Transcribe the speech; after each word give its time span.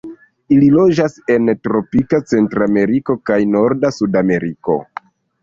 Ili 0.53 0.69
loĝas 0.75 1.17
en 1.33 1.51
tropika 1.67 2.21
Centrameriko 2.31 3.17
kaj 3.31 3.39
norda 3.53 3.93
Sudameriko. 4.01 4.81